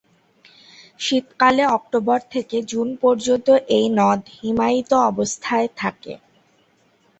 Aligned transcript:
শীতকালে 0.99 1.63
অক্টোবর 1.77 2.19
থেকে 2.31 2.57
জুন 2.71 2.87
পর্যন্ত 3.01 3.47
এই 3.77 3.85
নদ 3.97 4.21
হিমায়িত 4.35 4.91
অবস্থায় 5.09 5.67
থাকে। 5.77 6.13